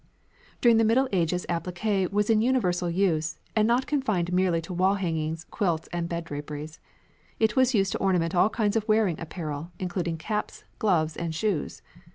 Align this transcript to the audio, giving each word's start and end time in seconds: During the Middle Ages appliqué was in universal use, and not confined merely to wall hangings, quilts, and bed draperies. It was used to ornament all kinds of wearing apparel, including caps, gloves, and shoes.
During 0.61 0.77
the 0.77 0.83
Middle 0.83 1.07
Ages 1.11 1.45
appliqué 1.47 2.11
was 2.11 2.31
in 2.31 2.41
universal 2.41 2.89
use, 2.89 3.37
and 3.55 3.67
not 3.67 3.85
confined 3.85 4.33
merely 4.33 4.59
to 4.61 4.73
wall 4.73 4.95
hangings, 4.95 5.43
quilts, 5.51 5.87
and 5.93 6.09
bed 6.09 6.23
draperies. 6.23 6.79
It 7.39 7.55
was 7.55 7.75
used 7.75 7.91
to 7.91 7.99
ornament 7.99 8.33
all 8.33 8.49
kinds 8.49 8.75
of 8.75 8.87
wearing 8.87 9.19
apparel, 9.19 9.69
including 9.77 10.17
caps, 10.17 10.63
gloves, 10.79 11.15
and 11.15 11.35
shoes. 11.35 11.83